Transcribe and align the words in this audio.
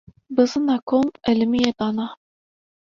Bizina 0.35 0.75
kol 0.89 1.07
elimiye 1.31 1.69
dana 1.79 2.05